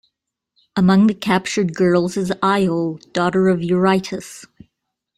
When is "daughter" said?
3.13-3.49